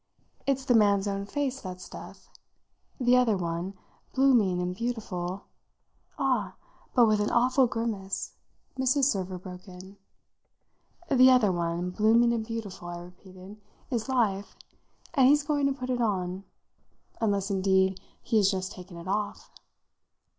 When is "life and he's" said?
14.09-15.43